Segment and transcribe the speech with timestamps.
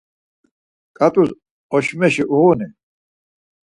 [0.97, 1.29] Ǩat̆us
[1.75, 2.67] oşmeşi uğuni?